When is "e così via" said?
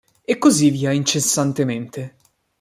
0.25-0.91